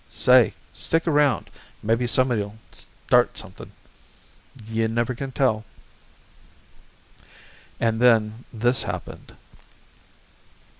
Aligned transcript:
Say, 0.09 0.55
stick 0.73 1.05
around. 1.07 1.51
Maybe 1.83 2.07
somebody'll 2.07 2.57
start 3.07 3.37
something. 3.37 3.71
You 4.67 4.85
can't 4.87 4.93
never 4.93 5.13
tell." 5.13 5.63
And 7.79 7.99
then 8.01 8.43
this 8.51 8.81
happened. 8.81 9.35